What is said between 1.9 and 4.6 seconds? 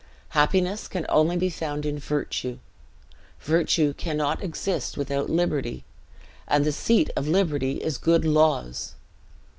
virtue; virtue cannot